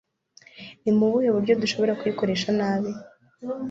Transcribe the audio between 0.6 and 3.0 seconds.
ni mu buhe buryo dushobora kuyikoresha nabi